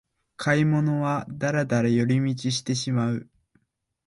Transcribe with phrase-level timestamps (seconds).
[0.35, 3.29] 買い物はダラダラ寄り道してしまう